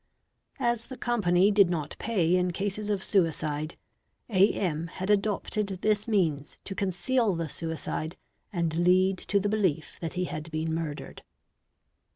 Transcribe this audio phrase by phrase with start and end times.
[0.57, 3.77] As the company did not pay in cases of suicide,
[4.31, 4.51] A.
[4.53, 8.17] M., had adopted this means to conceal the suicide
[8.51, 11.21] and lead to the belief that he had been murdered.